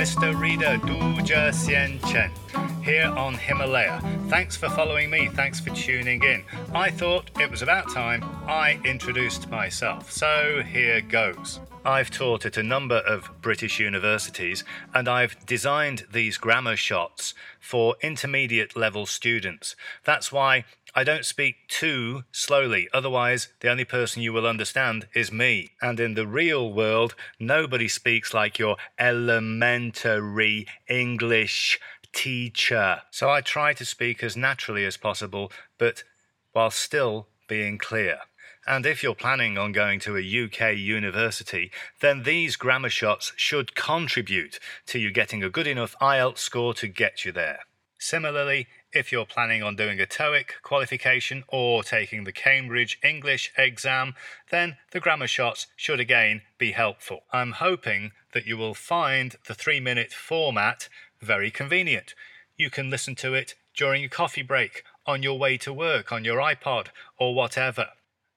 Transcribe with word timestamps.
Mr. 0.00 0.32
Reader 0.32 0.78
Du 0.78 0.96
Jia 1.20 1.52
Xian 1.52 2.00
Chen 2.08 2.39
here 2.82 3.06
on 3.06 3.34
Himalaya. 3.34 4.00
Thanks 4.28 4.56
for 4.56 4.68
following 4.68 5.10
me. 5.10 5.28
Thanks 5.28 5.60
for 5.60 5.70
tuning 5.70 6.22
in. 6.22 6.44
I 6.72 6.90
thought 6.90 7.30
it 7.38 7.50
was 7.50 7.62
about 7.62 7.90
time 7.90 8.24
I 8.46 8.80
introduced 8.84 9.50
myself. 9.50 10.10
So 10.10 10.62
here 10.66 11.00
goes. 11.00 11.60
I've 11.84 12.10
taught 12.10 12.44
at 12.44 12.58
a 12.58 12.62
number 12.62 12.98
of 12.98 13.30
British 13.40 13.80
universities 13.80 14.64
and 14.92 15.08
I've 15.08 15.46
designed 15.46 16.04
these 16.12 16.36
grammar 16.36 16.76
shots 16.76 17.32
for 17.58 17.96
intermediate 18.02 18.76
level 18.76 19.06
students. 19.06 19.76
That's 20.04 20.30
why 20.30 20.64
I 20.94 21.04
don't 21.04 21.24
speak 21.24 21.68
too 21.68 22.24
slowly, 22.32 22.88
otherwise, 22.92 23.48
the 23.60 23.70
only 23.70 23.84
person 23.84 24.22
you 24.22 24.32
will 24.32 24.46
understand 24.46 25.06
is 25.14 25.30
me. 25.30 25.70
And 25.80 26.00
in 26.00 26.14
the 26.14 26.26
real 26.26 26.72
world, 26.72 27.14
nobody 27.38 27.86
speaks 27.86 28.34
like 28.34 28.58
your 28.58 28.76
elementary 28.98 30.66
English 30.88 31.78
teacher. 32.12 33.02
So 33.10 33.30
I 33.30 33.40
try 33.40 33.72
to 33.74 33.84
speak 33.84 34.22
as 34.22 34.36
naturally 34.36 34.84
as 34.84 34.96
possible, 34.96 35.50
but 35.78 36.04
while 36.52 36.70
still 36.70 37.28
being 37.48 37.78
clear. 37.78 38.18
And 38.66 38.84
if 38.84 39.02
you're 39.02 39.14
planning 39.14 39.56
on 39.56 39.72
going 39.72 40.00
to 40.00 40.16
a 40.16 40.44
UK 40.44 40.76
university, 40.76 41.70
then 42.00 42.22
these 42.22 42.56
grammar 42.56 42.90
shots 42.90 43.32
should 43.36 43.74
contribute 43.74 44.60
to 44.86 44.98
you 44.98 45.10
getting 45.10 45.42
a 45.42 45.50
good 45.50 45.66
enough 45.66 45.96
IELTS 46.00 46.38
score 46.38 46.74
to 46.74 46.86
get 46.86 47.24
you 47.24 47.32
there. 47.32 47.60
Similarly, 47.98 48.66
if 48.92 49.12
you're 49.12 49.26
planning 49.26 49.62
on 49.62 49.76
doing 49.76 50.00
a 50.00 50.06
TOEIC 50.06 50.62
qualification 50.62 51.44
or 51.48 51.82
taking 51.82 52.24
the 52.24 52.32
Cambridge 52.32 52.98
English 53.04 53.52
exam, 53.58 54.14
then 54.50 54.78
the 54.92 55.00
grammar 55.00 55.26
shots 55.26 55.66
should 55.76 56.00
again 56.00 56.42
be 56.56 56.72
helpful. 56.72 57.24
I'm 57.32 57.52
hoping 57.52 58.12
that 58.32 58.46
you 58.46 58.56
will 58.56 58.74
find 58.74 59.36
the 59.46 59.54
three 59.54 59.80
minute 59.80 60.12
format 60.12 60.88
very 61.20 61.50
convenient. 61.50 62.14
You 62.56 62.70
can 62.70 62.90
listen 62.90 63.14
to 63.16 63.34
it 63.34 63.54
during 63.74 64.04
a 64.04 64.08
coffee 64.08 64.42
break, 64.42 64.84
on 65.06 65.22
your 65.22 65.38
way 65.38 65.56
to 65.58 65.72
work, 65.72 66.12
on 66.12 66.24
your 66.24 66.38
iPod, 66.38 66.88
or 67.18 67.34
whatever. 67.34 67.88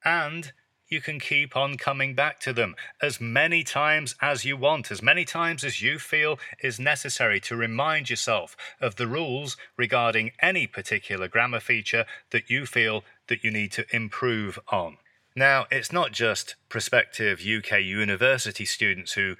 And 0.03 0.51
you 0.87 1.01
can 1.01 1.19
keep 1.19 1.55
on 1.55 1.77
coming 1.77 2.13
back 2.13 2.39
to 2.41 2.53
them 2.53 2.75
as 3.01 3.19
many 3.19 3.63
times 3.63 4.15
as 4.21 4.45
you 4.45 4.55
want, 4.55 4.91
as 4.91 5.01
many 5.01 5.25
times 5.25 5.63
as 5.63 5.81
you 5.81 5.97
feel 5.97 6.39
is 6.61 6.79
necessary 6.79 7.39
to 7.41 7.55
remind 7.55 8.09
yourself 8.09 8.55
of 8.79 8.95
the 8.95 9.07
rules 9.07 9.57
regarding 9.75 10.31
any 10.41 10.67
particular 10.67 11.27
grammar 11.27 11.59
feature 11.59 12.05
that 12.31 12.49
you 12.49 12.65
feel 12.65 13.03
that 13.27 13.43
you 13.43 13.51
need 13.51 13.71
to 13.71 13.85
improve 13.95 14.59
on. 14.71 14.97
Now, 15.35 15.65
it's 15.71 15.91
not 15.91 16.11
just 16.11 16.55
prospective 16.69 17.39
UK 17.41 17.81
university 17.81 18.65
students 18.65 19.13
who 19.13 19.35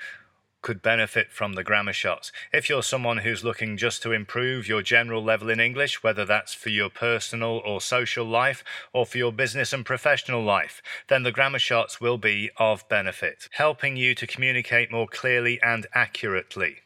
could 0.64 0.82
benefit 0.82 1.32
from 1.32 1.54
the 1.54 1.64
grammar 1.64 1.94
shots. 1.94 2.32
If 2.52 2.68
you're 2.68 2.82
someone 2.82 3.20
who's 3.20 3.44
looking 3.44 3.78
just 3.78 4.02
to 4.02 4.12
improve 4.12 4.68
your 4.68 4.82
general 4.82 5.24
level 5.24 5.52
in 5.52 5.60
English, 5.60 6.02
whether 6.02 6.26
that's 6.26 6.56
for 6.56 6.70
your 6.70 6.90
personal 6.90 7.62
or 7.64 7.80
social 7.80 8.26
life 8.26 8.64
or 8.94 9.06
for 9.06 9.20
your 9.20 9.32
business 9.32 9.72
and 9.74 9.86
professional 9.86 10.44
life, 10.44 10.82
then 11.10 11.22
the 11.22 11.32
grammar 11.32 11.60
shots 11.60 12.02
will 12.02 12.18
be 12.18 12.50
of 12.58 12.90
benefit, 12.90 13.48
helping 13.52 13.96
you 13.96 14.16
to 14.16 14.26
communicate 14.26 14.92
more 14.92 15.08
clearly 15.08 15.62
and 15.62 15.86
accurately. 15.94 16.78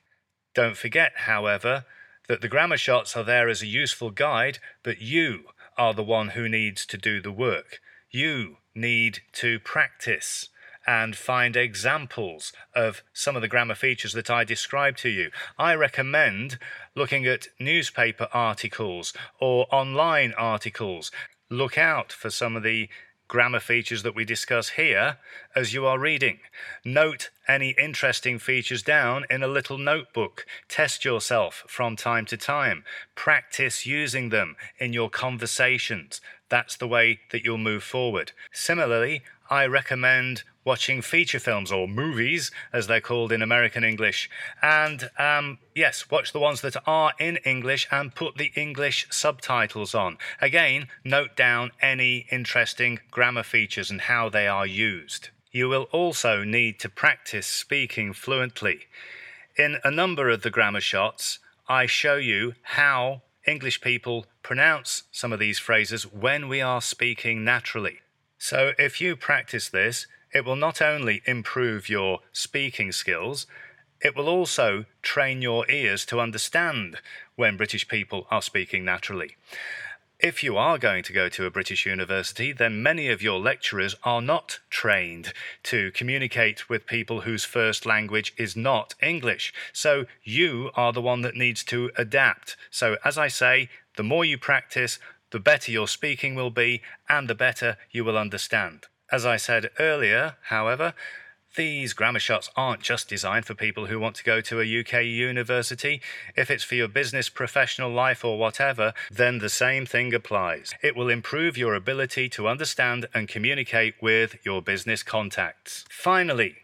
Don't 0.54 0.76
forget, 0.76 1.12
however, 1.16 1.86
that 2.28 2.42
the 2.42 2.50
grammar 2.50 2.78
shots 2.78 3.16
are 3.16 3.24
there 3.24 3.48
as 3.48 3.62
a 3.62 3.68
useful 3.68 4.10
guide, 4.12 4.60
but 4.84 5.02
you 5.02 5.46
are 5.78 5.94
the 5.94 6.04
one 6.04 6.30
who 6.30 6.50
needs 6.50 6.86
to 6.88 6.98
do 6.98 7.22
the 7.22 7.32
work. 7.32 7.80
You 8.10 8.58
need 8.74 9.20
to 9.34 9.60
practice 9.60 10.50
and 10.88 11.16
find 11.16 11.58
examples 11.58 12.54
of 12.74 13.04
some 13.12 13.36
of 13.36 13.42
the 13.42 13.48
grammar 13.50 13.76
features 13.76 14.14
that 14.14 14.30
I 14.30 14.46
described 14.46 14.98
to 15.00 15.10
you. 15.10 15.30
I 15.60 15.76
recommend 15.76 16.58
looking 16.96 17.26
at 17.26 17.50
newspaper 17.60 18.30
articles 18.32 19.14
or 19.40 19.68
online 19.70 20.34
articles. 20.38 21.12
Look 21.50 21.78
out 21.78 22.14
for 22.14 22.30
some 22.30 22.56
of 22.56 22.64
the 22.64 22.88
grammar 23.28 23.60
features 23.60 24.04
that 24.04 24.16
we 24.16 24.24
discuss 24.24 24.70
here 24.70 25.18
as 25.56 25.74
you 25.74 25.86
are 25.86 26.00
reading. 26.00 26.40
Note 26.86 27.30
any 27.48 27.72
interesting 27.72 28.40
features 28.40 28.82
down 28.82 29.26
in 29.30 29.44
a 29.44 29.48
little 29.48 29.78
notebook. 29.78 30.46
Test 30.70 31.04
yourself 31.04 31.64
from 31.68 31.96
time 31.96 32.26
to 32.26 32.38
time. 32.38 32.84
Practice 33.16 33.86
using 33.86 34.30
them 34.30 34.56
in 34.80 34.94
your 34.94 35.10
conversations. 35.10 36.22
That's 36.50 36.78
the 36.78 36.88
way 36.88 37.20
that 37.32 37.44
you'll 37.44 37.58
move 37.58 37.84
forward. 37.84 38.32
Similarly, 38.52 39.24
I 39.50 39.66
recommend 39.66 40.44
watching 40.66 41.02
feature 41.02 41.40
films 41.40 41.72
or 41.72 41.88
movies, 41.88 42.52
as 42.74 42.88
they're 42.88 43.00
called 43.00 43.32
in 43.32 43.42
American 43.42 43.86
English. 43.86 44.30
And 44.62 45.10
um, 45.18 45.60
yes, 45.74 46.12
watch 46.12 46.34
the 46.34 46.40
ones 46.40 46.60
that 46.62 46.76
are 46.86 47.14
in 47.20 47.38
English 47.38 47.88
and 47.90 48.14
put 48.14 48.36
the 48.36 48.52
English 48.56 49.08
subtitles 49.10 49.96
on. 49.96 50.18
Again, 50.42 50.90
note 51.06 51.38
down 51.38 51.72
any 51.82 52.28
interesting 52.32 53.00
grammar 53.12 53.44
features 53.44 53.90
and 53.90 54.02
how 54.02 54.28
they 54.28 54.48
are 54.48 54.68
used. 54.68 55.30
You 55.52 55.70
will 55.70 55.88
also 55.94 56.44
need 56.44 56.80
to 56.82 56.90
practice 56.90 57.48
speaking 57.48 58.12
fluently. 58.12 58.88
In 59.58 59.78
a 59.86 59.90
number 59.90 60.30
of 60.30 60.42
the 60.42 60.52
grammar 60.52 60.82
shots, 60.82 61.40
I 61.70 61.86
show 61.86 62.18
you 62.18 62.54
how 62.62 63.22
English 63.48 63.80
people 63.80 64.26
pronounce 64.44 65.04
some 65.12 65.32
of 65.32 65.40
these 65.40 65.58
phrases 65.58 66.04
when 66.04 66.50
we 66.50 66.62
are 66.62 66.82
speaking 66.82 67.46
naturally. 67.46 68.00
So 68.38 68.74
if 68.78 69.00
you 69.00 69.16
practice 69.16 69.70
this, 69.70 70.06
it 70.34 70.46
will 70.46 70.58
not 70.58 70.82
only 70.82 71.22
improve 71.26 71.90
your 71.90 72.20
speaking 72.34 72.92
skills, 72.92 73.48
it 74.02 74.16
will 74.16 74.28
also 74.28 74.86
train 75.02 75.42
your 75.42 75.70
ears 75.72 76.06
to 76.08 76.20
understand 76.20 76.98
when 77.36 77.58
British 77.58 77.88
people 77.88 78.28
are 78.30 78.42
speaking 78.42 78.84
naturally. 78.84 79.38
If 80.20 80.44
you 80.44 80.58
are 80.58 80.80
going 80.80 81.04
to 81.04 81.14
go 81.14 81.30
to 81.30 81.46
a 81.46 81.52
British 81.52 81.86
university, 81.86 82.52
then 82.52 82.82
many 82.82 83.08
of 83.10 83.22
your 83.22 83.40
lecturers 83.40 83.96
are 84.04 84.22
not 84.22 84.60
trained 84.72 85.32
to 85.64 85.92
communicate 85.92 86.68
with 86.68 86.88
people 86.88 87.22
whose 87.22 87.46
first 87.46 87.86
language 87.86 88.34
is 88.36 88.56
not 88.56 88.96
English. 89.00 89.54
So 89.74 90.06
you 90.24 90.72
are 90.74 90.92
the 90.92 91.04
one 91.04 91.22
that 91.22 91.36
needs 91.36 91.64
to 91.66 91.92
adapt. 91.96 92.58
So, 92.72 92.98
as 93.06 93.20
I 93.20 93.28
say, 93.28 93.70
the 93.96 94.02
more 94.02 94.26
you 94.26 94.40
practice, 94.40 94.98
the 95.30 95.40
better 95.40 95.72
your 95.72 95.88
speaking 95.88 96.34
will 96.34 96.50
be 96.50 96.82
and 97.08 97.28
the 97.28 97.36
better 97.36 97.78
you 97.92 98.04
will 98.04 98.18
understand. 98.18 98.88
As 99.12 99.24
I 99.24 99.38
said 99.38 99.70
earlier, 99.78 100.38
however, 100.46 100.96
these 101.56 101.94
grammar 101.94 102.20
shots 102.20 102.50
aren't 102.56 102.82
just 102.82 103.10
designed 103.10 103.46
for 103.46 103.56
people 103.56 103.88
who 103.88 104.00
want 104.00 104.16
to 104.18 104.24
go 104.24 104.42
to 104.42 104.62
a 104.62 104.80
UK 104.80 105.04
university. 105.06 106.02
If 106.36 106.52
it's 106.52 106.64
for 106.64 106.76
your 106.76 106.88
business, 106.88 107.30
professional 107.30 107.92
life, 107.92 108.24
or 108.24 108.38
whatever, 108.38 108.94
then 109.10 109.40
the 109.40 109.50
same 109.50 109.86
thing 109.86 110.14
applies. 110.14 110.74
It 110.84 110.96
will 110.96 111.10
improve 111.10 111.58
your 111.58 111.74
ability 111.74 112.30
to 112.30 112.48
understand 112.48 113.08
and 113.14 113.28
communicate 113.28 113.96
with 114.02 114.38
your 114.44 114.62
business 114.62 115.04
contacts. 115.04 115.86
Finally, 115.90 116.56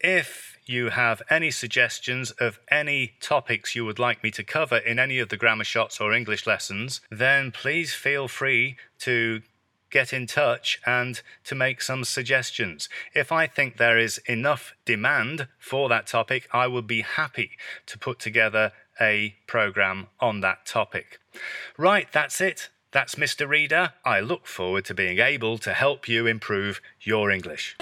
if 0.00 0.58
you 0.66 0.90
have 0.90 1.22
any 1.30 1.50
suggestions 1.50 2.32
of 2.32 2.58
any 2.70 3.12
topics 3.20 3.74
you 3.74 3.84
would 3.84 3.98
like 3.98 4.22
me 4.22 4.30
to 4.32 4.44
cover 4.44 4.76
in 4.78 4.98
any 4.98 5.18
of 5.18 5.28
the 5.28 5.36
grammar 5.36 5.64
shots 5.64 6.00
or 6.00 6.12
English 6.12 6.46
lessons, 6.46 7.00
then 7.10 7.52
please 7.52 7.94
feel 7.94 8.28
free 8.28 8.76
to 8.98 9.40
get 9.90 10.12
in 10.12 10.26
touch 10.26 10.80
and 10.84 11.20
to 11.44 11.54
make 11.54 11.80
some 11.80 12.04
suggestions. 12.04 12.88
If 13.14 13.32
I 13.32 13.46
think 13.46 13.76
there 13.76 13.98
is 13.98 14.18
enough 14.26 14.74
demand 14.84 15.48
for 15.58 15.88
that 15.88 16.06
topic, 16.06 16.48
I 16.52 16.66
would 16.66 16.86
be 16.86 17.02
happy 17.02 17.52
to 17.86 17.98
put 17.98 18.18
together 18.18 18.72
a 19.00 19.36
program 19.46 20.08
on 20.20 20.40
that 20.40 20.66
topic. 20.66 21.20
Right, 21.76 22.08
that's 22.12 22.40
it. 22.40 22.70
That's 22.92 23.16
Mr. 23.16 23.48
Reader. 23.48 23.92
I 24.04 24.20
look 24.20 24.46
forward 24.46 24.84
to 24.86 24.94
being 24.94 25.18
able 25.18 25.58
to 25.58 25.74
help 25.74 26.08
you 26.08 26.26
improve 26.26 26.80
your 27.00 27.30
English. 27.30 27.76